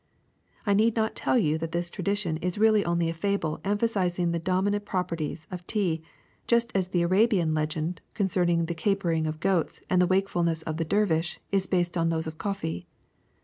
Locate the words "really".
2.57-2.83